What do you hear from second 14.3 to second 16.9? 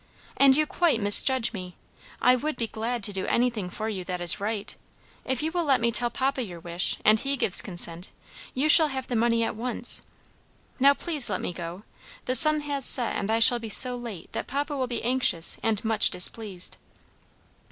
that papa will be anxious and much displeased."